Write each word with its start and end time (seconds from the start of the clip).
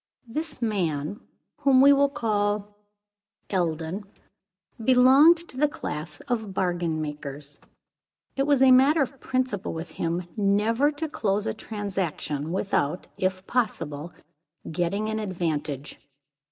This 0.27 0.63
man, 0.63 1.19
whom 1.57 1.79
we 1.79 1.93
will 1.93 2.09
call 2.09 2.75
Eldon, 3.51 4.03
belonged 4.83 5.47
to 5.49 5.57
the 5.57 5.67
class 5.67 6.21
of 6.21 6.55
bargain 6.55 6.99
makers. 6.99 7.59
It 8.35 8.47
was 8.47 8.63
a 8.63 8.71
matter 8.71 9.03
of 9.03 9.19
principle 9.19 9.73
with 9.73 9.91
him 9.91 10.23
never 10.35 10.91
to 10.91 11.07
close 11.07 11.45
a 11.45 11.53
transaction 11.53 12.51
without, 12.51 13.05
if 13.15 13.45
possible, 13.45 14.11
getting 14.71 15.07
an 15.07 15.19
advantage. 15.19 15.99